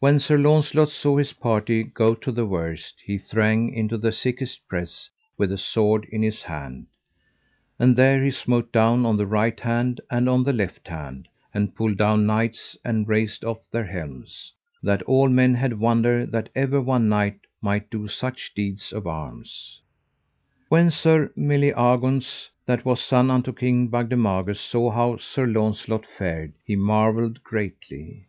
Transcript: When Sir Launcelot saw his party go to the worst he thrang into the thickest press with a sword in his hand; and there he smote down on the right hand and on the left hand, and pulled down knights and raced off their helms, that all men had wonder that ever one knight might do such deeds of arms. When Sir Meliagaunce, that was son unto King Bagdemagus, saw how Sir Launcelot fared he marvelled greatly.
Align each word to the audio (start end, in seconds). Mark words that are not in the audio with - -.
When 0.00 0.18
Sir 0.18 0.36
Launcelot 0.36 0.88
saw 0.88 1.16
his 1.16 1.32
party 1.32 1.84
go 1.84 2.16
to 2.16 2.32
the 2.32 2.44
worst 2.44 2.96
he 3.06 3.18
thrang 3.18 3.72
into 3.72 3.96
the 3.96 4.10
thickest 4.10 4.66
press 4.66 5.10
with 5.36 5.52
a 5.52 5.56
sword 5.56 6.06
in 6.10 6.22
his 6.24 6.42
hand; 6.42 6.88
and 7.78 7.94
there 7.94 8.24
he 8.24 8.32
smote 8.32 8.72
down 8.72 9.06
on 9.06 9.16
the 9.16 9.28
right 9.28 9.60
hand 9.60 10.00
and 10.10 10.28
on 10.28 10.42
the 10.42 10.52
left 10.52 10.88
hand, 10.88 11.28
and 11.54 11.76
pulled 11.76 11.96
down 11.98 12.26
knights 12.26 12.76
and 12.84 13.06
raced 13.06 13.44
off 13.44 13.60
their 13.70 13.84
helms, 13.84 14.52
that 14.82 15.02
all 15.02 15.28
men 15.28 15.54
had 15.54 15.78
wonder 15.78 16.26
that 16.26 16.48
ever 16.56 16.80
one 16.80 17.08
knight 17.08 17.38
might 17.62 17.88
do 17.90 18.08
such 18.08 18.52
deeds 18.56 18.92
of 18.92 19.06
arms. 19.06 19.80
When 20.68 20.90
Sir 20.90 21.30
Meliagaunce, 21.36 22.48
that 22.66 22.84
was 22.84 23.00
son 23.00 23.30
unto 23.30 23.52
King 23.52 23.86
Bagdemagus, 23.86 24.58
saw 24.58 24.90
how 24.90 25.16
Sir 25.18 25.46
Launcelot 25.46 26.06
fared 26.06 26.54
he 26.64 26.74
marvelled 26.74 27.44
greatly. 27.44 28.26